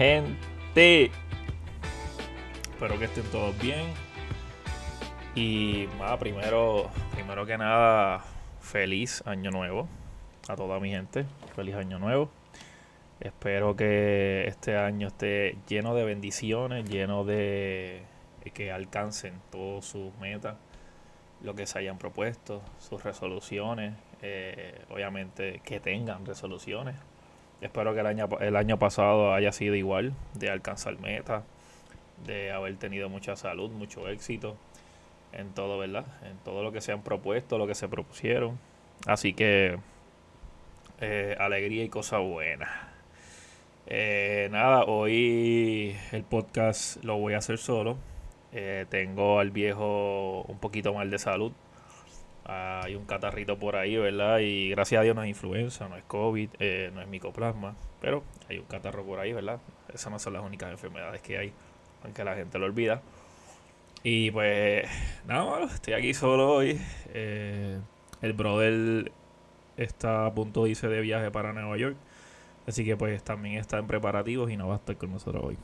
[0.00, 1.10] gente?
[2.70, 3.92] Espero que estén todos bien.
[5.34, 8.24] Y nada, primero, primero que nada,
[8.62, 9.88] feliz año nuevo
[10.48, 11.26] a toda mi gente.
[11.54, 12.30] Feliz año nuevo.
[13.20, 18.02] Espero que este año esté lleno de bendiciones, lleno de
[18.54, 20.56] que alcancen todas sus metas,
[21.42, 26.96] lo que se hayan propuesto, sus resoluciones, eh, obviamente que tengan resoluciones.
[27.60, 31.44] Espero que el año, el año pasado haya sido igual, de alcanzar metas,
[32.26, 34.56] de haber tenido mucha salud, mucho éxito
[35.32, 36.06] en todo, ¿verdad?
[36.24, 38.58] En todo lo que se han propuesto, lo que se propusieron.
[39.06, 39.78] Así que
[41.00, 42.70] eh, alegría y cosas buenas.
[43.86, 47.96] Eh, nada, hoy el podcast lo voy a hacer solo.
[48.52, 51.52] Eh, tengo al viejo un poquito mal de salud.
[52.50, 54.38] Hay un catarrito por ahí, ¿verdad?
[54.40, 56.48] Y gracias a Dios no es influenza, no es COVID,
[56.92, 57.76] no es micoplasma.
[58.00, 59.60] Pero hay un catarro por ahí, ¿verdad?
[59.92, 61.52] Esas no son las únicas enfermedades que hay,
[62.02, 63.02] aunque la gente lo olvida.
[64.02, 64.88] Y pues,
[65.26, 66.80] nada, estoy aquí solo hoy.
[68.22, 69.12] el brother
[69.76, 71.96] está a punto de irse de viaje para Nueva York.
[72.66, 75.58] Así que pues también está en preparativos y no va a estar con nosotros hoy.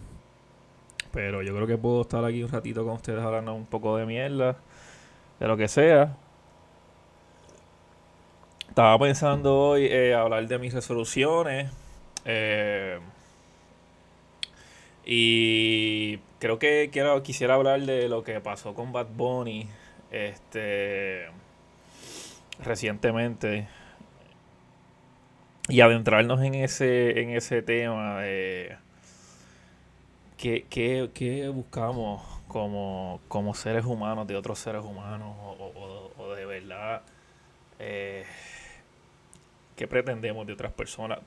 [1.13, 4.07] Pero yo creo que puedo estar aquí un ratito con ustedes hablando un poco de
[4.07, 4.57] mierda,
[5.39, 6.17] de lo que sea.
[8.77, 11.73] Estaba pensando hoy eh, hablar de mis resoluciones.
[12.27, 13.01] Eh,
[15.07, 19.67] y creo que quiero, quisiera hablar de lo que pasó con Bad Bunny
[20.11, 21.25] este,
[22.63, 23.67] recientemente
[25.71, 28.77] y adentrarnos en ese, en ese tema de
[30.37, 35.35] qué, buscamos como, como, seres humanos de otros seres humanos
[36.19, 37.01] o, de verdad
[37.79, 38.27] eh,
[39.77, 41.21] qué pretendemos de otras personas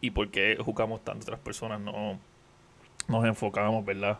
[0.00, 2.18] y por qué juzgamos tanto otras personas, no
[3.08, 4.18] nos enfocamos, ¿verdad?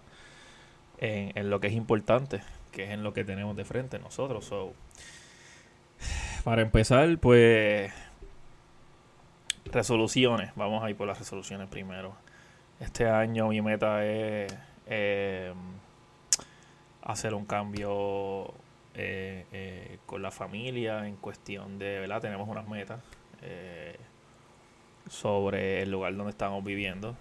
[0.98, 2.40] En, lo que es importante,
[2.72, 4.44] que es en lo que tenemos de frente nosotros.
[4.46, 4.72] So,
[6.44, 7.92] para empezar, pues
[9.72, 12.14] Resoluciones, vamos a ir por las resoluciones primero.
[12.78, 14.56] Este año mi meta es
[14.86, 15.52] eh,
[17.02, 18.54] hacer un cambio
[18.94, 22.20] eh, eh, con la familia en cuestión de, ¿verdad?
[22.20, 23.00] Tenemos unas metas
[25.08, 27.16] sobre el lugar donde estamos viviendo.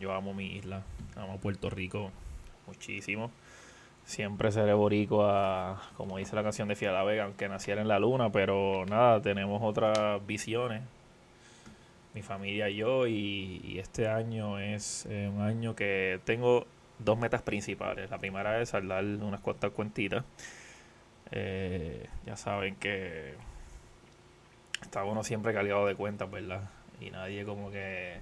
[0.00, 0.82] yo amo mi isla,
[1.16, 2.10] amo Puerto Rico
[2.66, 3.30] muchísimo.
[4.04, 8.30] Siempre seré boricua, como dice la canción de Fiala Vega, aunque naciera en la luna,
[8.30, 10.82] pero nada, tenemos otras visiones
[12.16, 13.06] mi familia y yo.
[13.06, 16.66] Y, este año es eh, un año que tengo
[16.98, 18.10] dos metas principales.
[18.10, 20.24] La primera es saldar unas cuantas cuentitas.
[21.30, 23.34] Eh, ya saben que
[24.82, 26.70] está uno siempre cargado de cuentas, ¿verdad?
[27.00, 28.18] Y nadie como que...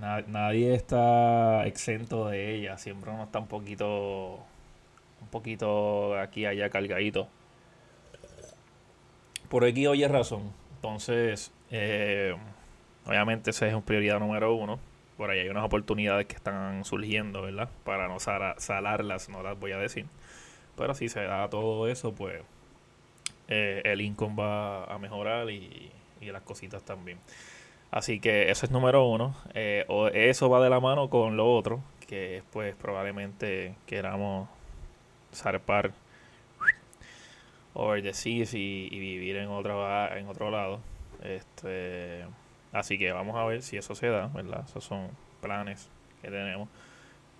[0.00, 2.80] nadie está exento de ellas.
[2.80, 4.40] Siempre uno está un poquito...
[5.20, 7.28] Un poquito aquí allá cargadito.
[9.48, 10.52] Por aquí oye razón.
[10.76, 12.36] Entonces, eh,
[13.06, 14.78] obviamente esa es prioridad número uno.
[15.16, 17.68] Por ahí hay unas oportunidades que están surgiendo, ¿verdad?
[17.84, 20.06] Para no salarlas, no las voy a decir.
[20.76, 22.42] Pero si se da todo eso, pues
[23.48, 27.18] eh, el income va a mejorar y, las cositas también.
[27.90, 29.34] Así que eso es número uno.
[29.54, 34.48] Eh, o eso va de la mano con lo otro, que pues probablemente queramos
[35.32, 35.92] zarpar
[37.74, 40.80] over the seas y, y vivir en, otra, en otro lado.
[41.22, 42.24] Este,
[42.72, 44.64] así que vamos a ver si eso se da, ¿verdad?
[44.66, 45.08] Esos son
[45.40, 45.88] planes
[46.20, 46.68] que tenemos.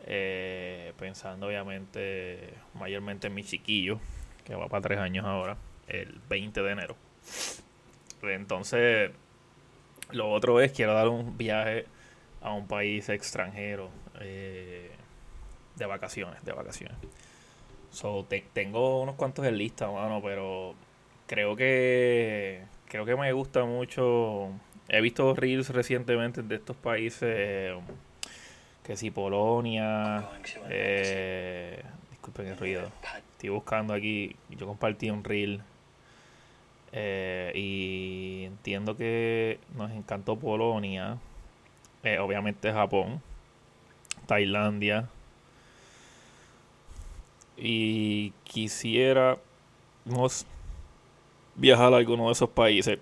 [0.07, 3.99] Eh, pensando obviamente mayormente en mi chiquillo,
[4.45, 5.57] que va para tres años ahora,
[5.89, 6.97] el 20 de enero.
[8.23, 9.11] Entonces,
[10.11, 11.87] lo otro es, quiero dar un viaje
[12.41, 13.91] a un país extranjero
[14.21, 14.91] eh,
[15.77, 16.97] de vacaciones, de vacaciones.
[17.91, 20.75] So, tengo unos cuantos en lista, mano, pero
[21.27, 24.51] creo que creo que me gusta mucho.
[24.89, 27.75] He visto reels recientemente de estos países,
[28.83, 30.29] que si Polonia,
[30.71, 32.91] eh, disculpen el ruido,
[33.33, 35.63] estoy buscando aquí, yo compartí un reel
[36.93, 41.19] eh, y entiendo que nos encantó Polonia,
[42.03, 43.21] eh, obviamente Japón,
[44.27, 45.09] Tailandia
[47.57, 49.39] y quisiera
[51.57, 52.99] viajar a alguno de esos países.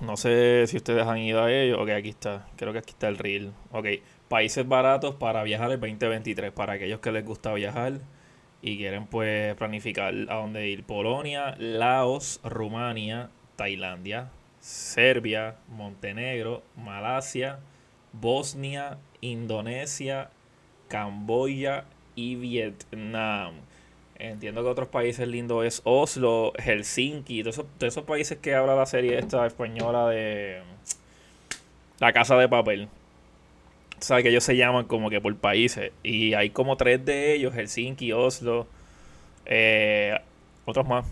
[0.00, 1.78] No sé si ustedes han ido a ellos.
[1.80, 2.46] Ok, aquí está.
[2.56, 3.52] Creo que aquí está el reel.
[3.70, 3.86] Ok,
[4.28, 6.50] países baratos para viajar el 2023.
[6.52, 8.00] Para aquellos que les gusta viajar
[8.62, 10.84] y quieren pues planificar a dónde ir.
[10.84, 14.30] Polonia, Laos, Rumania, Tailandia,
[14.60, 17.58] Serbia, Montenegro, Malasia,
[18.12, 20.30] Bosnia, Indonesia,
[20.88, 23.54] Camboya y Vietnam.
[24.16, 29.18] Entiendo que otros países lindos es Oslo, Helsinki, todos esos, países que habla la serie
[29.18, 30.62] esta española de
[31.98, 32.88] La Casa de Papel.
[34.02, 35.92] Sabes que ellos se llaman como que por países.
[36.02, 38.66] Y hay como tres de ellos, Helsinki, Oslo,
[39.46, 40.18] eh,
[40.64, 41.06] otros más.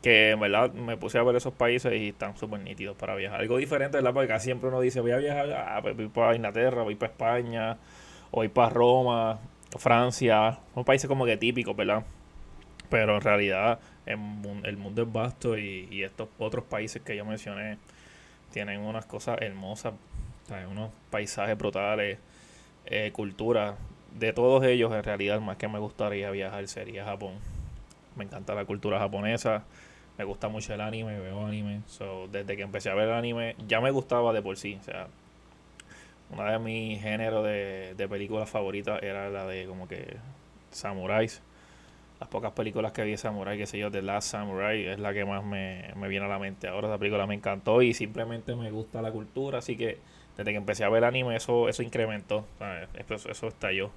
[0.00, 3.40] Que en verdad me puse a ver esos países y están súper nítidos para viajar.
[3.40, 4.14] Algo diferente, ¿verdad?
[4.14, 7.78] Porque siempre uno dice, voy a viajar, ah, pues voy para Inglaterra, voy para España,
[8.30, 9.40] voy para Roma,
[9.76, 10.60] Francia.
[10.74, 12.04] Son países como que típicos, ¿verdad?
[12.88, 14.16] Pero en realidad el
[14.76, 17.78] mundo es vasto y, estos otros países que yo mencioné
[18.52, 19.94] tienen unas cosas hermosas,
[20.70, 22.18] unos paisajes brutales,
[22.86, 23.76] eh, cultura.
[24.18, 27.34] De todos ellos, en realidad, más que me gustaría viajar sería Japón.
[28.16, 29.64] Me encanta la cultura japonesa,
[30.16, 31.82] me gusta mucho el anime, veo anime.
[31.86, 34.78] So, desde que empecé a ver el anime, ya me gustaba de por sí.
[34.80, 35.08] O sea,
[36.30, 40.16] una de mis géneros de, de películas favoritas era la de como que
[40.70, 41.42] samuráis
[42.20, 45.12] las pocas películas que vi de Samurai, que sé yo, The Last Samurai, es la
[45.12, 46.68] que más me, viene a la mente.
[46.68, 49.98] Ahora esa película me encantó y simplemente me gusta la cultura, así que
[50.36, 52.46] desde que empecé a ver anime eso, eso incrementó,
[53.08, 53.90] Eso, eso estalló.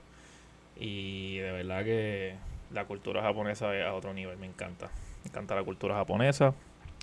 [0.77, 2.36] Y de verdad que
[2.71, 4.89] la cultura japonesa es a otro nivel, me encanta.
[5.24, 6.53] Me encanta la cultura japonesa.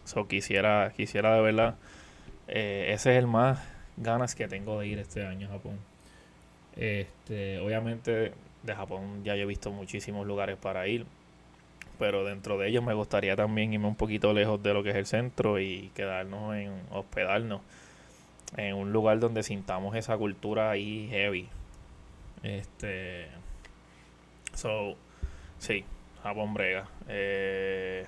[0.04, 1.74] So, quisiera, quisiera de verdad,
[2.48, 3.60] eh, ese es el más
[3.96, 5.78] ganas que tengo de ir este año a Japón.
[6.76, 8.32] Este, obviamente
[8.62, 11.06] de Japón ya yo he visto muchísimos lugares para ir,
[11.98, 14.96] pero dentro de ellos me gustaría también irme un poquito lejos de lo que es
[14.96, 17.62] el centro y quedarnos en hospedarnos
[18.56, 21.48] en un lugar donde sintamos esa cultura ahí heavy.
[22.42, 23.26] Este,
[24.54, 24.96] so,
[25.58, 25.84] sí,
[26.22, 26.88] Japón brega.
[27.08, 28.06] Eh,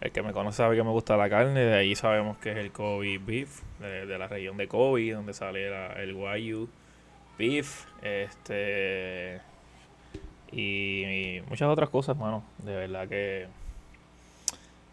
[0.00, 2.56] el que me conoce sabe que me gusta la carne, de ahí sabemos que es
[2.58, 5.68] el Kobe Beef, de, la región de Kobe, donde sale
[6.02, 6.68] el Wagyu
[7.38, 7.86] Beef.
[8.02, 9.40] Este,
[10.52, 12.44] y, muchas otras cosas, mano.
[12.58, 13.46] De verdad que.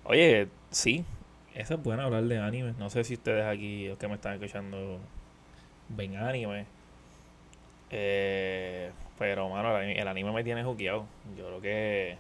[0.06, 1.06] Oye, sí.
[1.56, 2.74] Eso es bueno hablar de anime.
[2.80, 5.00] No sé si ustedes aquí, los que me están escuchando,
[5.90, 6.66] ven anime.
[7.92, 11.06] Eh, pero, mano, el anime, me tiene juqueado.
[11.38, 12.18] Yo creo que.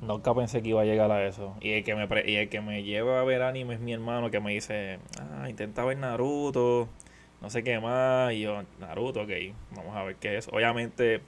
[0.00, 1.54] Nunca pensé que iba a llegar a eso.
[1.60, 4.30] Y el que me, y el que me lleva a ver anime es mi hermano
[4.30, 6.88] que me dice: Ah, intenta ver Naruto.
[7.40, 8.32] No sé qué más.
[8.32, 9.30] Y yo, Naruto, ok.
[9.72, 10.48] Vamos a ver qué es.
[10.48, 11.22] Obviamente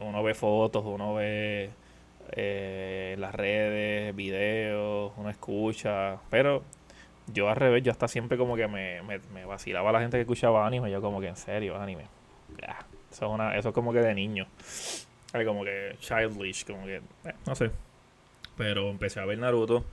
[0.00, 1.70] uno ve fotos, uno ve
[2.32, 6.62] eh, las redes, videos, uno escucha, pero
[7.26, 10.90] yo al revés, yo hasta siempre como que me, vacilaba la gente que escuchaba anime,
[10.90, 12.06] yo como que en serio, anime.
[13.10, 14.46] eso, es una, eso es como que de niño.
[15.32, 17.70] Como que childish, como que, eh, no sé.
[18.56, 19.84] Pero empecé a ver Naruto.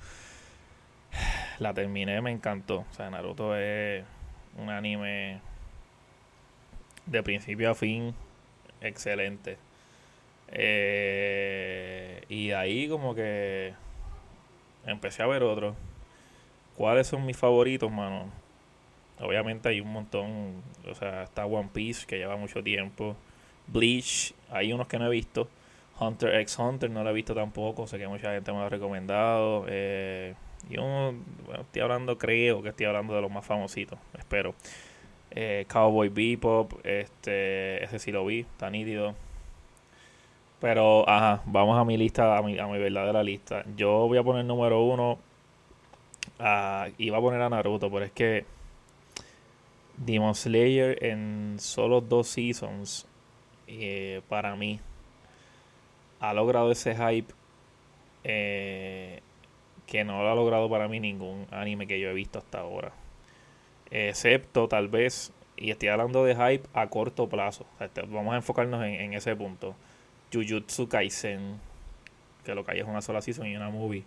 [1.59, 2.85] La terminé, me encantó.
[2.91, 4.03] O sea, Naruto es
[4.57, 5.41] un anime
[7.07, 8.13] de principio a fin
[8.81, 9.57] excelente.
[10.51, 13.73] Eh, y ahí como que
[14.85, 15.75] empecé a ver otros.
[16.75, 18.31] ¿Cuáles son mis favoritos, mano?
[19.19, 20.63] Obviamente hay un montón.
[20.89, 23.15] O sea, está One Piece, que lleva mucho tiempo.
[23.67, 25.47] Bleach, hay unos que no he visto.
[25.99, 27.87] Hunter x Hunter no lo he visto tampoco.
[27.87, 29.65] Sé que mucha gente me lo ha recomendado.
[29.69, 30.33] Eh,
[30.69, 31.13] y uno,
[31.45, 33.99] bueno, estoy hablando, creo que estoy hablando de los más famositos.
[34.17, 34.55] Espero.
[35.31, 39.15] Eh, Cowboy Bebop, este, ese sí lo vi, está nítido.
[40.61, 43.65] Pero, ajá, vamos a mi lista, a mi, a mi verdadera lista.
[43.75, 45.17] Yo voy a poner número uno.
[46.99, 48.45] y iba a poner a Naruto, pero es que
[49.97, 53.07] Demon Slayer en solo dos seasons,
[53.67, 54.79] eh, para mí,
[56.19, 57.33] ha logrado ese hype
[58.23, 59.21] eh,
[59.87, 62.91] que no lo ha logrado para mí ningún anime que yo he visto hasta ahora.
[63.89, 67.65] Excepto tal vez, y estoy hablando de hype a corto plazo.
[68.09, 69.75] Vamos a enfocarnos en ese punto
[70.31, 71.59] Jujutsu Kaisen,
[72.45, 74.03] que lo que hay es una sola season y una movie.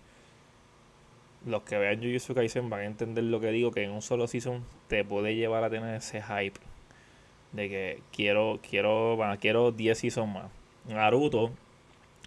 [1.46, 4.26] Los que vean Jujutsu Kaisen van a entender lo que digo, que en un solo
[4.26, 6.58] season te puede llevar a tener ese hype
[7.52, 10.50] de que quiero quiero quiero 10 seasons más.
[10.88, 11.50] Naruto,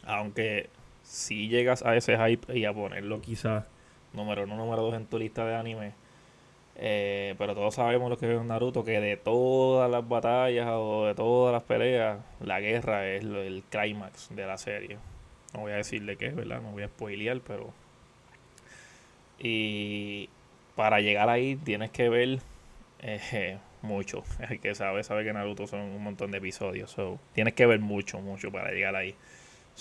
[0.05, 0.69] aunque
[1.03, 3.65] si llegas a ese hype y a ponerlo quizás
[4.13, 5.93] número uno, número dos en tu lista de anime,
[6.79, 11.15] eh, pero todos sabemos lo que es Naruto, que de todas las batallas o de
[11.15, 14.97] todas las peleas, la guerra es el clímax de la serie.
[15.53, 16.61] No voy a decirle qué, ¿verdad?
[16.61, 17.73] No voy a spoilear, pero...
[19.39, 20.29] Y
[20.75, 22.39] para llegar ahí tienes que ver
[23.01, 24.23] eh, mucho.
[24.47, 26.91] El que sabe, sabe que Naruto son un montón de episodios.
[26.91, 29.15] So, tienes que ver mucho, mucho para llegar ahí.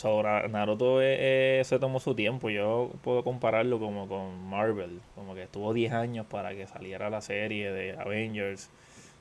[0.05, 2.50] Naruto eh, eh, se tomó su tiempo.
[2.50, 5.00] Yo puedo compararlo como con Marvel.
[5.15, 8.71] Como que estuvo 10 años para que saliera la serie de Avengers.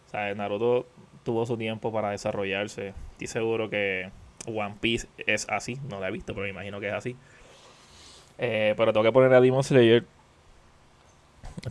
[0.07, 0.85] O sea, Naruto
[1.23, 2.93] tuvo su tiempo para desarrollarse.
[3.13, 4.09] Estoy seguro que
[4.47, 5.79] One Piece es así.
[5.89, 7.15] No la he visto, pero me imagino que es así.
[8.37, 10.05] Eh, pero tengo que poner a Demon Slayer.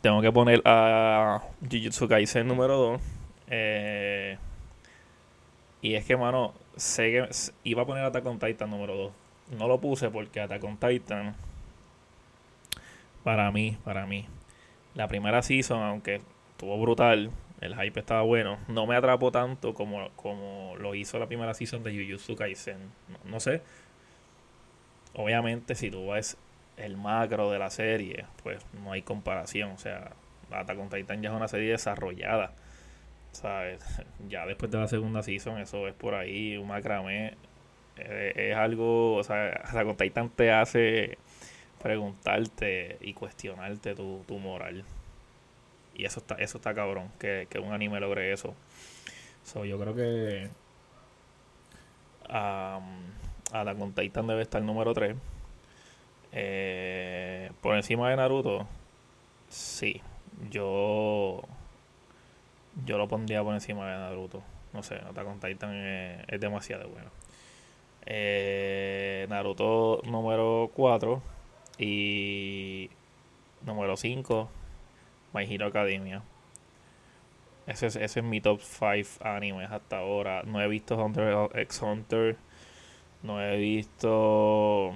[0.00, 3.00] Tengo que poner a Jujutsu Kaisen número 2.
[3.48, 4.38] Eh,
[5.82, 7.28] y es que, mano, sé que
[7.64, 9.12] iba a poner Attack on Titan número 2.
[9.58, 11.34] No lo puse porque Attack on Titan,
[13.22, 14.26] para mí, para mí,
[14.94, 16.20] la primera season, aunque
[16.52, 21.26] estuvo brutal, el hype estaba bueno, no me atrapó tanto como, como lo hizo la
[21.26, 22.78] primera season de Jujutsu Kaisen.
[23.24, 23.62] No, sé.
[25.14, 26.36] Obviamente, si tú ves
[26.76, 29.70] el macro de la serie, pues no hay comparación.
[29.70, 30.12] O sea,
[30.50, 32.52] Attack on Titan ya es una serie desarrollada.
[33.34, 33.84] ¿Sabes?
[34.28, 37.36] Ya después de la segunda season, eso es por ahí, un macramé.
[37.96, 41.18] Eh, es algo, o sea, Attack on Titan te hace
[41.82, 44.84] preguntarte y cuestionarte tu, tu moral.
[45.94, 48.54] Y eso está, eso está cabrón, que, un anime logre eso.
[49.44, 50.48] So, yo creo que
[52.30, 53.12] um,
[53.52, 53.76] Attack
[54.26, 55.16] debe estar número 3.
[56.32, 58.66] Eh, por encima de Naruto,
[59.48, 60.02] sí.
[60.50, 61.42] Yo
[62.84, 64.42] yo lo pondría por encima de Naruto.
[64.72, 67.10] No sé, Attack on Titan es, es demasiado bueno.
[68.06, 71.22] Eh, Naruto número 4
[71.78, 72.90] y
[73.64, 74.48] número 5
[75.32, 76.22] My Hero Academia.
[77.66, 80.42] Ese es, ese es mi top 5 animes hasta ahora.
[80.44, 82.36] No he visto Hunter x Hunter.
[83.22, 84.92] No he visto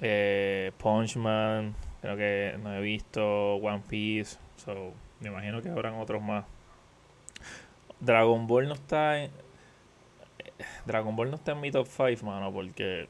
[0.00, 1.74] eh, Punchman.
[2.02, 4.38] Creo que no he visto One Piece.
[4.56, 6.44] So, me imagino que habrán otros más.
[8.00, 9.30] Dragon Ball no está en.
[10.86, 13.08] Dragon Ball no está en mi top 5, mano, porque.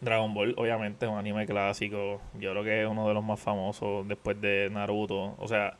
[0.00, 2.20] Dragon Ball, obviamente, es un anime clásico.
[2.34, 5.34] Yo creo que es uno de los más famosos después de Naruto.
[5.38, 5.76] O sea,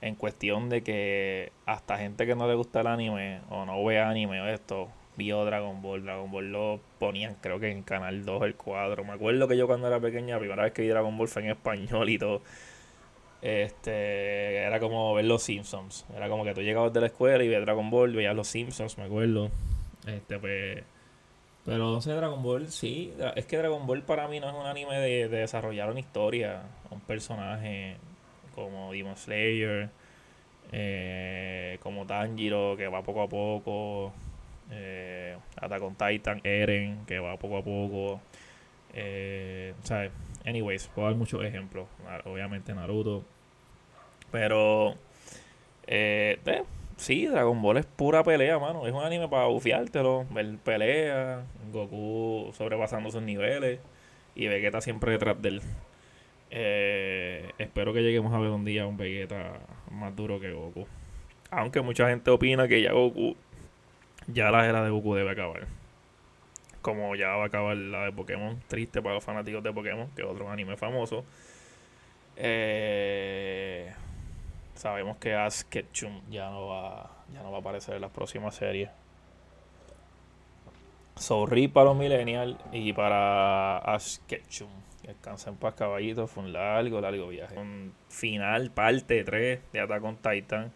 [0.00, 4.00] en cuestión de que hasta gente que no le gusta el anime o no ve
[4.00, 6.04] anime o esto, vio Dragon Ball.
[6.04, 9.04] Dragon Ball lo ponían, creo que en Canal 2, el cuadro.
[9.04, 11.42] Me acuerdo que yo cuando era pequeña, la primera vez que vi Dragon Ball fue
[11.42, 12.42] en español y todo.
[13.44, 16.06] Este, era como ver los Simpsons.
[16.16, 18.96] Era como que tú llegabas de la escuela y veías Dragon Ball, veías los Simpsons,
[18.96, 19.50] me acuerdo.
[20.06, 20.82] Este, pues.
[21.66, 23.12] Pero no sé, Dragon Ball, sí.
[23.36, 27.00] Es que Dragon Ball para mí no es un anime de, desarrollar una historia, un
[27.00, 27.98] personaje
[28.54, 29.90] como Demon Slayer,
[30.72, 34.14] eh, como Tanjiro, que va poco a poco.
[34.70, 38.22] Eh, Attack on Titan, Eren, que va poco a poco.
[38.94, 40.12] Eh, ¿sabes?
[40.46, 41.88] Anyways, puedo dar muchos ejemplos.
[42.24, 43.24] Obviamente Naruto,
[44.34, 44.96] pero,
[45.86, 46.64] eh, eh,
[46.96, 48.84] sí, Dragon Ball es pura pelea, mano.
[48.84, 53.78] Es un anime para bufiártelo, ver pelea, Goku sobrepasando sus niveles
[54.34, 55.62] y Vegeta siempre detrás de él.
[56.50, 59.52] Eh, espero que lleguemos a ver un día un Vegeta
[59.92, 60.88] más duro que Goku.
[61.52, 63.36] Aunque mucha gente opina que ya Goku,
[64.26, 65.68] ya la era de Goku debe acabar.
[66.82, 70.22] Como ya va a acabar la de Pokémon, triste para los fanáticos de Pokémon, que
[70.22, 71.24] es otro anime famoso.
[72.36, 73.92] Eh,
[74.74, 78.54] sabemos que Ash Ketchum ya no va, ya no va a aparecer en las próximas
[78.54, 78.90] series.
[81.16, 84.68] Sorry para los millennials y para Ash Ketchum.
[85.02, 86.30] Descansen paz, caballitos.
[86.30, 87.54] Fue un largo, largo viaje.
[88.08, 90.72] Final, parte 3 de Attack on Titan.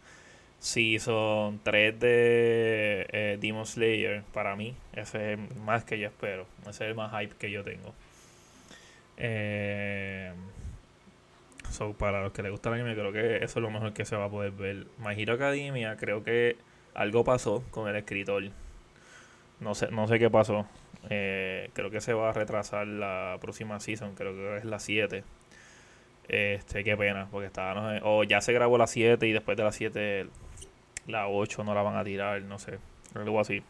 [0.60, 4.22] son 3 de eh, Demon Slayer.
[4.32, 6.46] Para mí, ese es más que yo espero.
[6.62, 7.94] Ese es el más hype que yo tengo.
[9.16, 10.32] Eh,
[11.70, 14.04] So, para los que les gusta el anime, creo que eso es lo mejor que
[14.04, 14.86] se va a poder ver.
[14.98, 16.56] My Hero Academia, creo que
[16.94, 18.44] algo pasó con el escritor.
[19.60, 20.66] No sé, no sé qué pasó.
[21.10, 25.24] Eh, creo que se va a retrasar la próxima season, creo que es la 7.
[26.28, 29.72] Este, qué pena, porque está, o ya se grabó la 7 y después de la
[29.72, 30.26] 7
[31.06, 32.78] la 8 no la van a tirar, no sé,
[33.14, 33.62] algo así.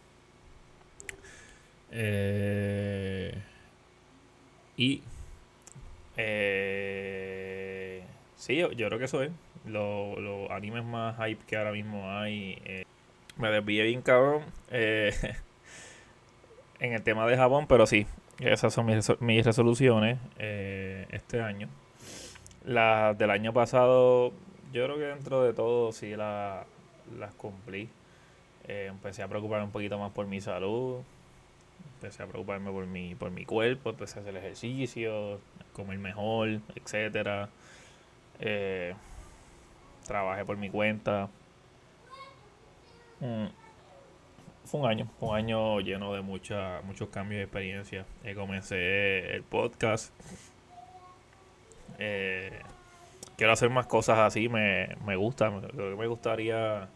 [1.92, 3.34] Eh,
[4.76, 5.02] y
[6.16, 7.27] eh,
[8.48, 9.30] sí, yo, creo que eso es.
[9.66, 12.60] Los animes más hype que ahora mismo hay.
[12.64, 12.84] Eh,
[13.36, 15.12] me desvié bien cabrón eh,
[16.80, 18.06] en el tema de Japón, pero sí,
[18.40, 21.68] esas son mis, resoluciones eh, este año.
[22.64, 24.32] Las del año pasado,
[24.72, 26.66] yo creo que dentro de todo sí las
[27.36, 27.88] cumplí.
[28.66, 31.02] empecé a preocuparme un poquito más por mi salud.
[31.96, 35.40] Empecé a preocuparme por mi, por mi cuerpo, empecé a hacer ejercicio,
[35.74, 37.50] comer mejor, etcétera.
[38.40, 38.94] Eh,
[40.06, 41.28] trabajé por mi cuenta.
[43.20, 43.46] Mm,
[44.64, 48.06] fue un año, un año lleno de mucha, muchos cambios de experiencia.
[48.24, 50.12] Eh, comencé el podcast.
[51.98, 52.60] Eh,
[53.36, 56.88] quiero hacer más cosas así, me, me gusta, creo que me gustaría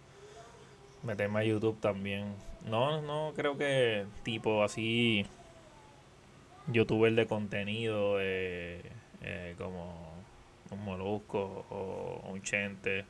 [1.02, 2.34] meterme a YouTube también.
[2.68, 5.26] No, no creo que tipo así
[6.68, 8.82] youtuber de contenido eh,
[9.22, 10.11] eh, como
[10.72, 13.04] un molusco o un chente.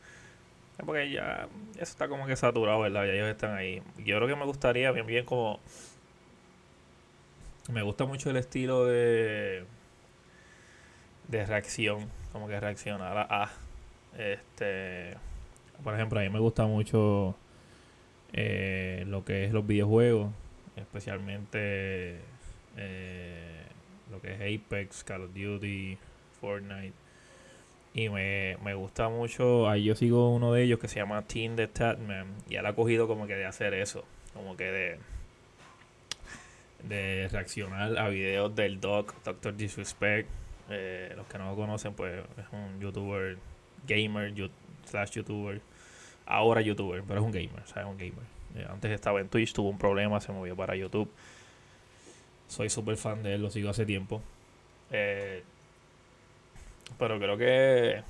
[0.85, 3.05] Porque ya eso está como que saturado, ¿verdad?
[3.07, 3.83] Ya ellos están ahí.
[3.99, 5.61] Yo creo que me gustaría bien, bien como...
[7.71, 9.65] Me gusta mucho el estilo de...
[11.29, 12.09] De reacción.
[12.33, 13.51] Como que reaccionar a...
[14.19, 15.17] Este...
[15.85, 17.37] Por ejemplo, a mí me gusta mucho
[18.33, 20.33] eh, lo que es los videojuegos.
[20.77, 22.21] Especialmente
[22.77, 23.63] eh,
[24.11, 25.99] lo que es Apex, Call of Duty,
[26.41, 27.02] Fortnite.
[27.95, 31.67] Y me, gusta mucho, ahí yo sigo uno de ellos que se llama Team the
[31.67, 32.27] Tatman.
[32.49, 34.99] Y él ha cogido como que de hacer eso, como que de,
[36.89, 40.29] de reaccionar a videos del Doc, Doctor Disrespect.
[40.71, 43.37] Eh, los que no lo conocen, pues es un youtuber,
[43.87, 44.33] gamer,
[44.87, 45.61] slash youtuber.
[46.25, 48.25] Ahora youtuber, pero es un gamer, o sea, es un gamer.
[48.55, 51.11] Eh, antes estaba en Twitch, tuvo un problema, se movió para YouTube.
[52.49, 54.23] Soy súper fan de él, lo sigo hace tiempo.
[54.91, 55.43] Eh,
[56.99, 58.03] pero creo que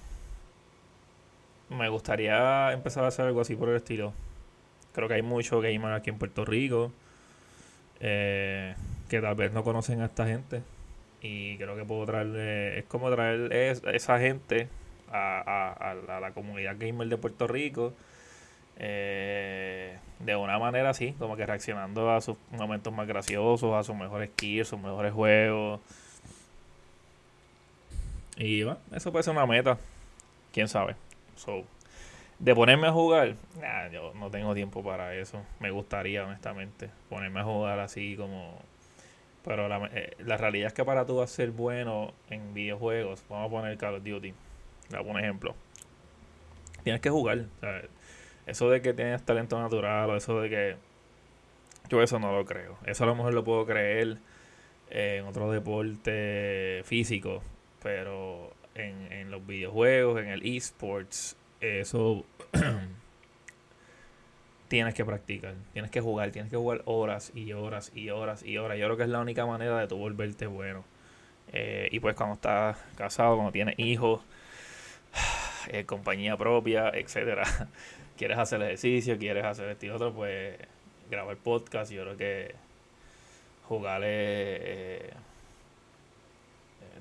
[1.71, 4.13] me gustaría empezar a hacer algo así por el estilo.
[4.95, 6.93] Creo que hay muchos gamers aquí en Puerto Rico
[8.01, 8.75] eh,
[9.09, 10.63] que tal vez no conocen a esta gente.
[11.23, 12.79] Y creo que puedo traerle.
[12.79, 14.69] Es como traer esa gente
[15.11, 17.93] a, la comunidad gamer de Puerto Rico.
[18.77, 23.95] Eh, de una manera así, como que reaccionando a sus momentos más graciosos, a sus
[23.95, 25.81] mejores kills, sus mejores juegos.
[28.37, 29.79] Y va, eso puede ser una meta.
[30.53, 30.97] Quién sabe.
[31.37, 31.65] So,
[32.39, 33.37] de ponerme a jugar,
[33.93, 35.43] yo no tengo tiempo para eso.
[35.61, 38.59] Me gustaría, honestamente, ponerme a jugar así como.
[39.45, 43.51] Pero la, eh, la realidad es que para tú ser bueno en videojuegos, vamos a
[43.51, 44.35] poner Call of Duty,
[45.05, 45.55] un ejemplo.
[46.85, 47.47] Tienes que jugar.
[48.47, 50.77] Eso de que tienes talento natural o eso de que.
[51.89, 52.79] Yo eso no lo creo.
[52.87, 54.17] Eso a lo mejor lo puedo creer
[54.91, 57.43] en otro deporte físico
[57.83, 62.25] pero en, en los videojuegos, en el esports, eso
[64.69, 68.57] tienes que practicar, tienes que jugar, tienes que jugar horas y horas y horas y
[68.57, 68.79] horas.
[68.79, 70.85] Yo creo que es la única manera de tú volverte bueno.
[71.53, 74.23] Eh, y pues cuando estás casado, cuando tienes hijos,
[75.69, 77.45] eh, compañía propia, etcétera,
[78.17, 80.57] quieres hacer ejercicio, quieres hacer esto y otro, pues
[81.11, 82.55] grabar podcast, yo creo que
[83.69, 85.11] jugarle eh,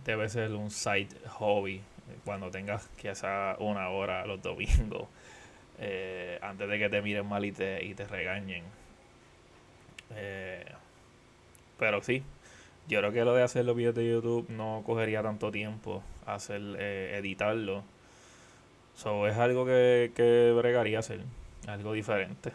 [0.05, 1.81] debe ser un side hobby
[2.25, 5.07] cuando tengas que hacer una hora los domingos
[5.79, 8.63] eh, antes de que te miren mal y te, y te regañen.
[10.15, 10.65] Eh,
[11.79, 12.23] pero sí,
[12.87, 16.61] yo creo que lo de hacer los videos de YouTube no cogería tanto tiempo hacer
[16.77, 17.83] eh, editarlo.
[18.95, 21.21] So, es algo que, que bregaría hacer,
[21.67, 22.51] algo diferente.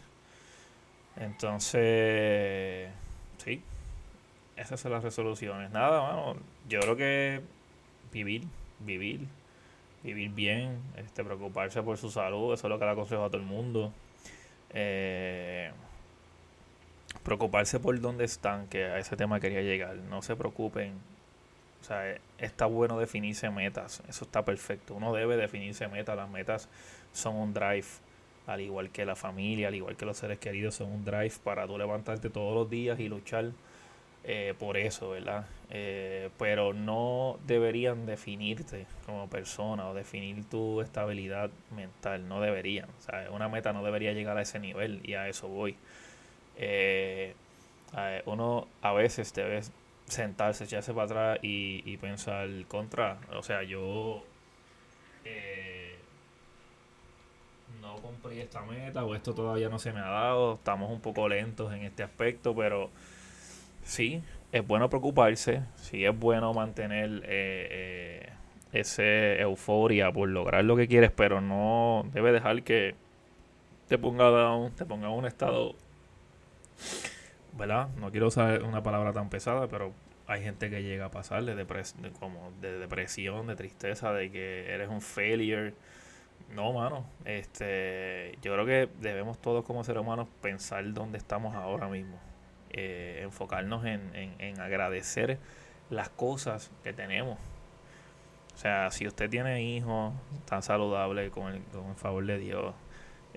[1.17, 2.89] Entonces,
[3.39, 3.63] sí,
[4.57, 5.71] esas son las resoluciones.
[5.71, 6.37] Nada, mano.
[6.69, 7.41] Yo creo que
[8.13, 8.43] vivir,
[8.81, 9.21] vivir,
[10.03, 13.41] vivir bien, este, preocuparse por su salud, eso es lo que le aconsejo a todo
[13.41, 13.93] el mundo.
[14.71, 15.71] Eh,
[17.23, 19.97] preocuparse por dónde están, que a ese tema quería llegar.
[19.97, 20.95] No se preocupen.
[21.83, 24.03] O sea, está bueno definirse metas.
[24.09, 24.95] Eso está perfecto.
[24.95, 26.17] Uno debe definirse metas.
[26.17, 26.69] Las metas
[27.13, 27.87] son un drive.
[28.47, 31.67] Al igual que la familia, al igual que los seres queridos, son un drive para
[31.67, 33.51] tú levantarte todos los días y luchar
[34.29, 35.47] eh, por eso, ¿verdad?
[35.71, 42.89] Eh, pero no deberían definirte como persona o definir tu estabilidad mental, no deberían.
[42.99, 45.77] Sea, una meta no debería llegar a ese nivel y a eso voy.
[46.57, 47.35] Eh,
[48.25, 49.61] uno a veces debe
[50.07, 53.19] sentarse, echarse para atrás y, y pensar contra.
[53.33, 54.25] O sea, yo
[57.81, 60.55] no cumplí esta meta o esto todavía no se me ha dado.
[60.55, 62.91] Estamos un poco lentos en este aspecto, pero
[63.87, 64.23] sí,
[64.53, 68.33] es bueno preocuparse, sí es bueno mantener eh, eh,
[68.73, 72.95] esa euforia por lograr lo que quieres, pero no debe dejar que
[73.89, 75.75] te ponga down, te ponga en un estado,
[77.57, 77.89] ¿verdad?
[77.97, 79.93] No quiero usar una palabra tan pesada, pero
[80.27, 84.89] hay gente que llega a pasar de, como de depresión, de tristeza, de que eres
[84.89, 85.75] un failure.
[86.55, 87.07] No, mano.
[87.25, 92.19] Este, yo creo que debemos todos como seres humanos pensar dónde estamos ahora mismo.
[92.77, 95.39] Eh, enfocarnos en, en, agradecer
[95.91, 97.39] las cosas que tenemos.
[98.55, 100.15] O sea, si usted tiene hijos
[100.47, 102.75] tan saludables con el, con el favor de Dios,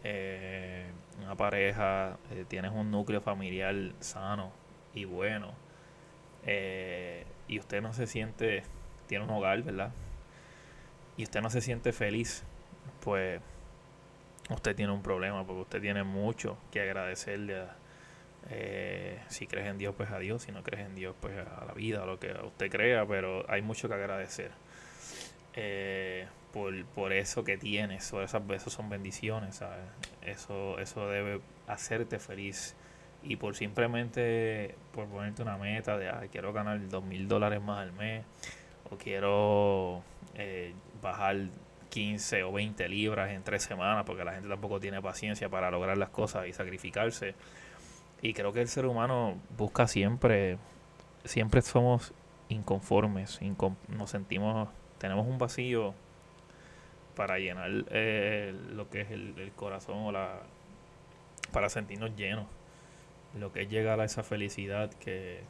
[0.03, 0.85] eh,
[1.23, 4.51] una pareja, eh, tienes un núcleo familiar sano
[4.93, 5.53] y bueno,
[7.47, 8.63] y usted no se siente,
[9.07, 9.91] tiene un hogar, ¿verdad?
[11.19, 12.45] y usted no se siente feliz,
[13.01, 13.41] pues
[14.49, 17.75] usted tiene un problema, porque usted tiene mucho que agradecerle a,
[18.49, 20.43] eh, si crees en Dios, pues a Dios.
[20.43, 23.05] Si no crees en Dios, pues a la vida, a lo que usted crea.
[23.05, 24.51] Pero hay mucho que agradecer.
[25.55, 28.11] Eh, por, eso que tienes.
[28.13, 29.61] O esas, veces son bendiciones,
[30.21, 32.75] Eso, eso debe hacerte feliz.
[33.21, 37.79] Y por simplemente, por ponerte una meta de, ah, quiero ganar dos mil dólares más
[37.79, 38.23] al mes.
[38.89, 40.01] O quiero
[40.35, 41.37] eh, bajar
[41.89, 44.05] 15 o 20 libras en tres semanas.
[44.05, 47.35] Porque la gente tampoco tiene paciencia para lograr las cosas y sacrificarse
[48.21, 50.57] y creo que el ser humano busca siempre,
[51.23, 52.13] siempre somos
[52.49, 53.39] inconformes,
[53.87, 55.93] nos sentimos, tenemos un vacío
[57.15, 60.41] para llenar eh, lo que es el, corazón o la,
[61.51, 62.45] para sentirnos llenos.
[63.37, 65.41] Lo que es llegar a esa felicidad que,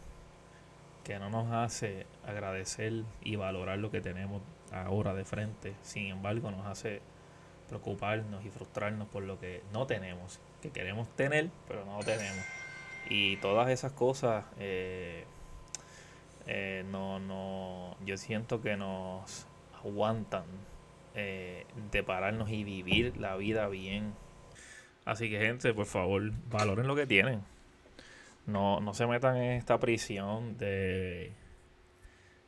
[1.04, 5.74] que no nos hace agradecer y valorar lo que tenemos ahora de frente.
[5.82, 7.02] Sin embargo, nos hace
[7.70, 12.44] preocuparnos y frustrarnos por lo que no tenemos, que queremos tener, pero no tenemos.
[13.10, 15.26] Y todas esas cosas, eh,
[16.46, 19.48] eh, no, no, yo siento que nos
[19.84, 20.44] aguantan
[21.16, 24.14] eh, de pararnos y vivir la vida bien.
[25.06, 27.42] Así que gente, por favor, valoren lo que tienen.
[28.46, 31.34] No, no se metan en esta prisión de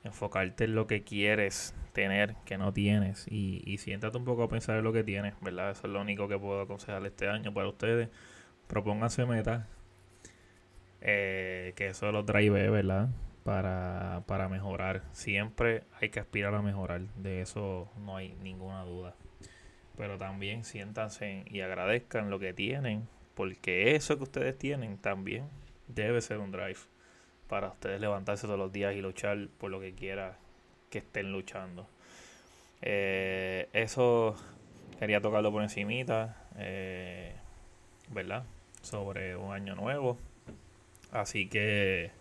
[0.03, 4.49] enfocarte en lo que quieres tener que no tienes y, y siéntate un poco a
[4.49, 5.71] pensar en lo que tienes, ¿verdad?
[5.71, 8.09] Eso es lo único que puedo aconsejar este año para ustedes.
[8.67, 9.67] Propónganse metas,
[11.01, 13.09] eh, que eso lo drive, ¿verdad?
[13.43, 15.03] Para, para mejorar.
[15.13, 19.15] Siempre hay que aspirar a mejorar, de eso no hay ninguna duda.
[19.97, 25.49] Pero también siéntanse y agradezcan lo que tienen, porque eso que ustedes tienen también
[25.87, 26.79] debe ser un drive
[27.47, 30.37] para ustedes levantarse todos los días y luchar por lo que quiera
[30.89, 31.87] que estén luchando.
[32.81, 34.35] Eh, eso
[34.99, 37.33] quería tocarlo por encimita, eh,
[38.09, 38.43] ¿verdad?
[38.81, 40.17] Sobre un año nuevo.
[41.11, 42.11] Así que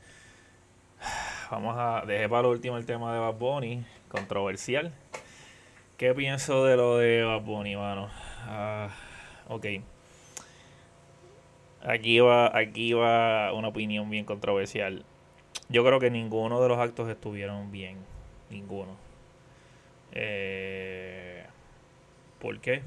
[1.51, 4.93] vamos a dejar para lo último el tema de Bad Bunny, controversial.
[5.97, 8.09] ¿Qué pienso de lo de Bad Bunny, mano?
[8.47, 8.89] Ah,
[9.49, 9.67] ok.
[11.83, 15.05] Aquí va, aquí va una opinión bien controversial.
[15.69, 17.99] Yo creo que ninguno de los actos estuvieron bien.
[18.51, 18.97] Ninguno.
[20.13, 21.45] Eh,
[22.41, 22.83] ¿Por qué?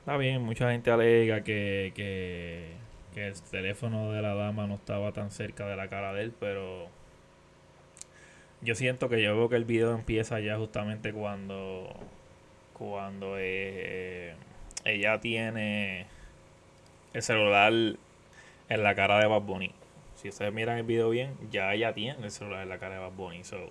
[0.00, 2.70] Está bien, mucha gente alega que, que
[3.16, 6.34] que el teléfono de la dama no estaba tan cerca de la cara de él,
[6.38, 6.88] pero
[8.60, 11.88] yo siento que yo veo que el video empieza ya justamente cuando
[12.74, 14.34] cuando eh,
[14.84, 16.04] ella tiene
[17.14, 19.72] el celular en la cara de Bad Bunny.
[20.16, 23.00] Si ustedes miran el video bien, ya ella tiene el celular en la cara de
[23.00, 23.44] Bad Bunny.
[23.44, 23.70] So,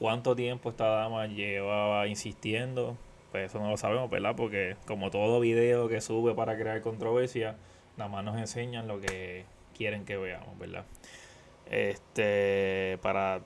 [0.00, 2.96] ¿Cuánto tiempo esta dama llevaba insistiendo?
[3.30, 4.34] Pues eso no lo sabemos, ¿verdad?
[4.34, 7.54] Porque como todo video que sube para crear controversia,
[7.96, 9.44] nada más nos enseñan lo que
[9.76, 10.84] quieren que veamos, ¿verdad?
[11.70, 13.40] Este, para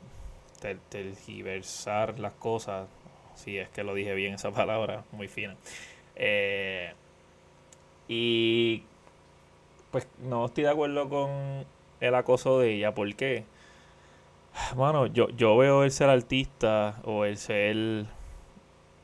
[0.88, 2.88] tergiversar las cosas,
[3.35, 5.56] si es que lo dije bien esa palabra, muy fina.
[6.16, 6.92] Eh,
[8.09, 8.82] y
[9.90, 11.66] pues no estoy de acuerdo con
[12.00, 13.44] el acoso de ella, ¿por qué?
[14.74, 18.06] Bueno, yo, yo veo el ser artista o el ser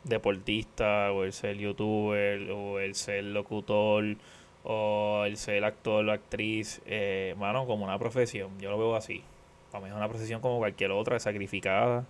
[0.05, 4.17] deportista o el ser youtuber o el ser locutor
[4.65, 8.59] o el ser actor o actriz, eh, mano, como una profesión.
[8.61, 9.23] Yo lo veo así.
[9.71, 12.05] Para mí es una profesión como cualquier otra, sacrificada.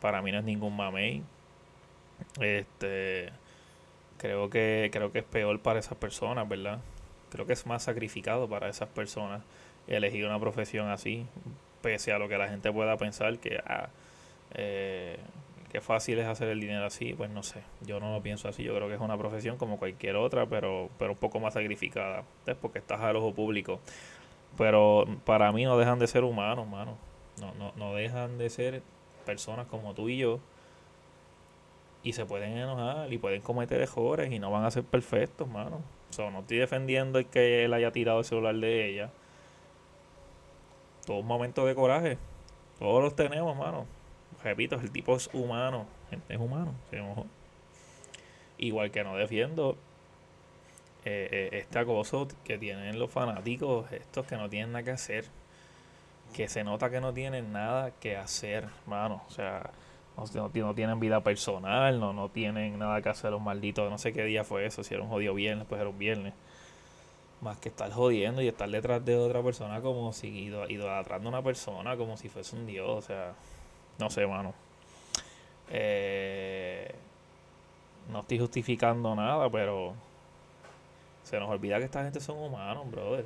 [0.00, 1.22] Para mí no es ningún mamey.
[2.40, 3.30] Este,
[4.18, 6.80] creo que creo que es peor para esas personas, ¿verdad?
[7.30, 9.42] Creo que es más sacrificado para esas personas
[9.88, 11.26] elegir una profesión así,
[11.82, 13.88] pese a lo que la gente pueda pensar que ah,
[14.54, 15.18] eh,
[15.74, 17.60] Qué fácil es hacer el dinero así, pues no sé.
[17.80, 18.62] Yo no lo pienso así.
[18.62, 22.22] Yo creo que es una profesión como cualquier otra, pero, pero un poco más sacrificada.
[22.46, 23.80] Es porque estás al ojo público.
[24.56, 26.96] Pero para mí no dejan de ser humanos, mano.
[27.40, 28.82] No, no, no dejan de ser
[29.26, 30.38] personas como tú y yo.
[32.04, 35.80] Y se pueden enojar y pueden cometer errores y no van a ser perfectos, mano.
[36.10, 39.10] So, no estoy defendiendo el que él haya tirado el celular de ella.
[41.04, 42.16] Todo un momento de coraje.
[42.78, 43.86] Todos los tenemos, mano
[44.42, 45.86] repito, el tipo es humano,
[46.28, 46.74] es humano,
[48.56, 49.76] Igual que no defiendo
[51.04, 55.26] eh, eh, este acoso que tienen los fanáticos, estos que no tienen nada que hacer,
[56.32, 59.70] que se nota que no tienen nada que hacer, mano, o sea,
[60.16, 64.12] no, no, tienen vida personal, no, no tienen nada que hacer los malditos, no sé
[64.12, 66.34] qué día fue eso, si era un jodido viernes, pues era un viernes.
[67.40, 70.28] Más que estar jodiendo y estar detrás de otra persona como si
[70.68, 73.34] idolatrando a una persona como si fuese un dios, o sea,
[73.98, 74.54] no sé, mano.
[75.70, 76.94] Eh,
[78.10, 79.94] no estoy justificando nada, pero
[81.22, 83.24] se nos olvida que esta gente son humanos, brother.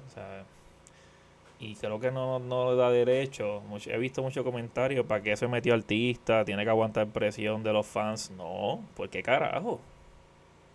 [1.60, 3.62] Y creo que no, no da derecho.
[3.86, 7.86] he visto muchos comentarios para que se metió artista, tiene que aguantar presión de los
[7.86, 8.30] fans.
[8.30, 9.80] No, ¿por qué carajo?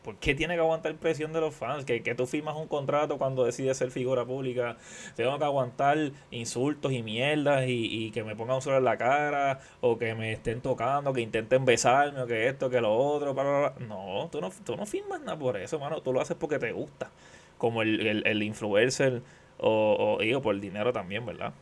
[0.03, 1.85] ¿Por qué tiene que aguantar presión de los fans?
[1.85, 4.77] Que, que tú firmas un contrato cuando decides ser figura pública.
[5.15, 9.59] Tengo que aguantar insultos y mierdas y, que me pongan un solo en la cara
[9.81, 13.33] o que me estén tocando, que intenten besarme o que esto, que lo otro.
[13.79, 16.01] No, tú no, tú no firmas nada por eso, mano.
[16.01, 17.09] Tú lo haces porque te gusta.
[17.57, 19.21] Como el, el, el influencer
[19.57, 21.53] o, o digo, por el dinero también, ¿verdad?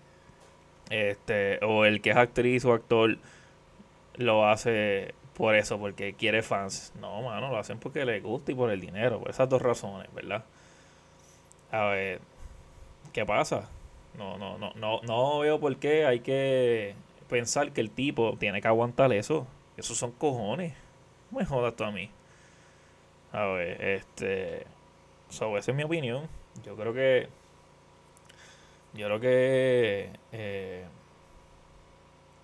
[0.90, 3.18] Este, o el que es actriz o actor
[4.18, 6.94] lo hace por eso, porque quiere fans.
[7.02, 10.08] No, mano, lo hacen porque le gusta y por el dinero, por esas dos razones,
[10.14, 10.44] ¿verdad?
[11.72, 12.22] A ver,
[13.12, 13.68] ¿qué pasa?
[14.16, 16.94] No, no, no, no, no veo por qué hay que
[17.28, 19.48] pensar que el tipo tiene que aguantar eso.
[19.78, 20.76] Esos son cojones.
[21.32, 22.12] No me jodas tú a mí.
[23.32, 24.68] A ver, este.
[25.30, 26.28] So, esa es mi opinión.
[26.64, 27.30] Yo creo que.
[28.94, 30.12] Yo creo que.
[30.34, 30.86] Eh,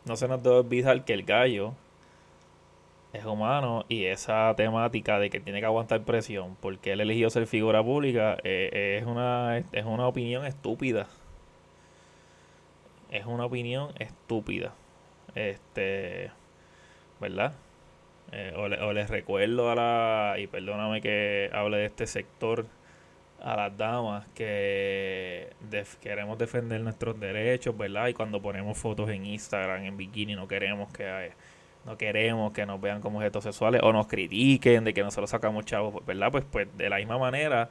[0.05, 1.75] no se nos debe olvidar que el gallo
[3.13, 7.47] es humano y esa temática de que tiene que aguantar presión porque él eligió ser
[7.47, 11.07] figura pública eh, es, una, es una opinión estúpida.
[13.11, 14.73] Es una opinión estúpida.
[15.35, 16.31] Este,
[17.19, 17.53] ¿verdad?
[18.31, 22.65] Eh, o, les recuerdo a la, y perdóname que hable de este sector,
[23.41, 25.53] a las damas que
[26.01, 28.07] queremos defender nuestros derechos, ¿verdad?
[28.07, 31.35] Y cuando ponemos fotos en Instagram en bikini no queremos que haya
[31.87, 35.65] no queremos que nos vean como objetos sexuales o nos critiquen de que nosotros sacamos
[35.65, 36.31] chavos, ¿verdad?
[36.31, 37.69] Pues, pues de la misma manera,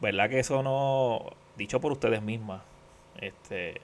[0.00, 0.30] ¿verdad?
[0.30, 1.26] Que eso no,
[1.56, 2.62] dicho por ustedes mismas,
[3.20, 3.80] este,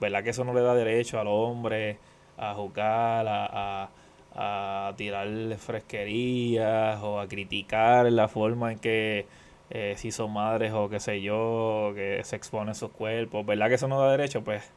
[0.00, 0.24] ¿verdad?
[0.24, 1.98] Que eso no le da derecho al hombre
[2.36, 3.88] a jugar, a,
[4.34, 9.26] a, a tirar fresquerías o a criticar la forma en que
[9.70, 13.68] eh, si son madres o qué sé yo, que se exponen sus cuerpos, ¿verdad?
[13.68, 14.72] Que eso no da derecho, pues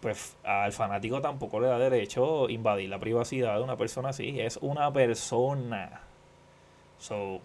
[0.00, 4.40] pues al fanático tampoco le da derecho invadir la privacidad de una persona así.
[4.40, 6.00] Es una persona.
[6.98, 7.40] So,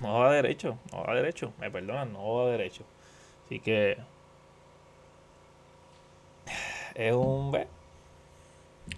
[0.00, 1.52] no da derecho, no da derecho.
[1.58, 2.84] Me perdonan, no da derecho.
[3.46, 3.96] Así que
[6.94, 7.52] es un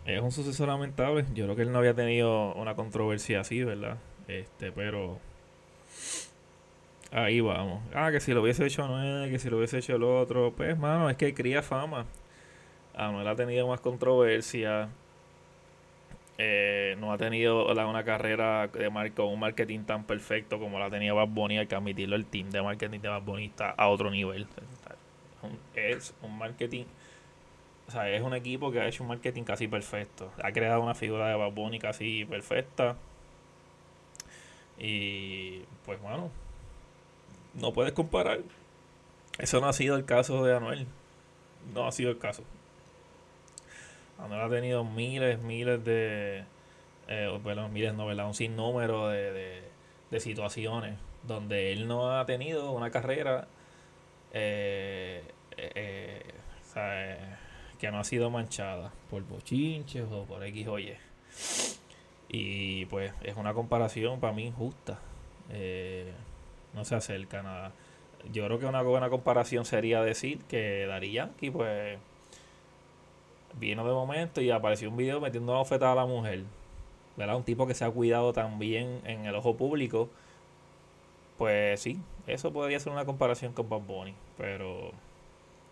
[0.05, 1.25] es un suceso lamentable.
[1.35, 3.99] Yo creo que él no había tenido una controversia así, ¿verdad?
[4.29, 5.19] Este, pero
[7.13, 7.83] ahí vamos.
[7.95, 10.53] Ah, que si lo hubiese hecho no que si lo hubiese hecho el otro.
[10.57, 12.07] Pues, mano, es que cría fama.
[12.97, 14.89] Anuel ha tenido más controversia.
[16.39, 21.13] Eh, no ha tenido una carrera de marca, un marketing tan perfecto como la tenía
[21.13, 21.59] Bad Bunny.
[21.59, 24.47] Hay que admitirlo, el team de marketing de Bad Bunny está a otro nivel.
[25.75, 26.85] Es un marketing,
[27.89, 30.33] o sea, es un equipo que ha hecho un marketing casi perfecto.
[30.43, 32.97] Ha creado una figura de Bad Bunny casi perfecta.
[34.79, 36.31] Y pues bueno,
[37.55, 38.41] no puedes comparar.
[39.39, 40.87] Eso no ha sido el caso de Anuel.
[41.75, 42.43] No ha sido el caso.
[44.19, 46.45] Anuel ha tenido miles, miles de.
[47.09, 48.27] Eh, bueno, miles, no, ¿verdad?
[48.27, 49.63] Un sinnúmero de,
[50.11, 53.49] de, situaciones donde él no ha tenido una carrera
[54.33, 55.23] eh,
[55.57, 56.23] eh,
[57.79, 60.97] que no ha sido manchada por bochinches o por X o Y.
[62.89, 64.99] Pues es una comparación para mí injusta.
[66.75, 67.73] no se acerca nada.
[68.33, 71.99] Yo creo que una buena comparación sería decir que Dari Yankee, pues
[73.59, 76.45] vino de momento y apareció un video metiendo una oferta a la mujer.
[77.16, 77.37] ¿Verdad?
[77.37, 80.11] Un tipo que se ha cuidado también en el ojo público.
[81.38, 84.14] Pues sí, eso podría ser una comparación con Bob Bunny.
[84.37, 84.92] Pero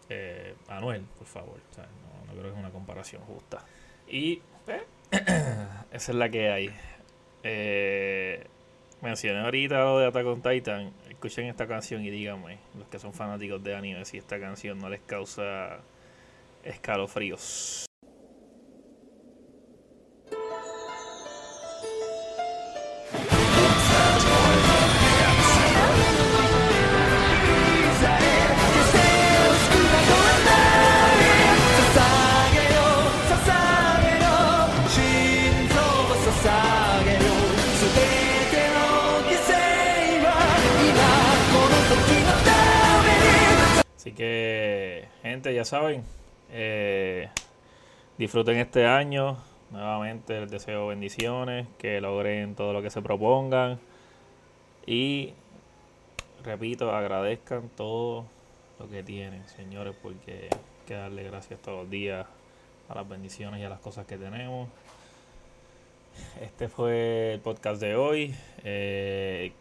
[0.09, 1.57] eh, Anuel, por favor.
[2.27, 3.65] no, creo que es una comparación justa.
[4.09, 4.83] Y eh,
[5.93, 6.71] esa es la que hay.
[7.43, 8.47] Eh,
[9.03, 10.93] mencioné ahorita lo de Attack on Titan.
[11.11, 14.89] Escuchen esta canción y díganme, los que son fanáticos de anime, si esta canción no
[14.89, 15.81] les causa
[16.65, 17.87] escalofríos.
[43.97, 46.05] Así que, gente, ya saben,
[46.57, 47.29] eh,
[48.17, 49.37] disfruten este año.
[49.73, 53.81] Nuevamente les deseo bendiciones, que logren todo lo que se propongan.
[54.87, 55.35] Y
[56.45, 58.27] repito, agradezcan todo
[58.79, 62.25] lo que tienen, señores, porque hay que darle gracias todos los días
[62.89, 64.69] a las bendiciones y a las cosas que tenemos.
[66.41, 68.33] Este fue el podcast de hoy.
[68.63, 69.53] Eh,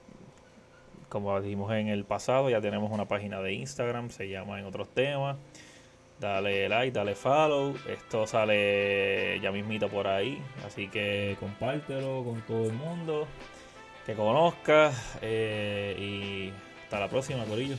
[1.10, 4.89] como dijimos en el pasado, ya tenemos una página de Instagram, se llama En Otros
[4.89, 5.38] Temas.
[6.23, 7.75] Dale like, dale follow.
[7.86, 10.41] Esto sale ya mismito por ahí.
[10.65, 13.27] Así que compártelo con todo el mundo.
[14.05, 14.93] Que conozca.
[15.21, 17.75] Eh, y hasta la próxima, Corillo.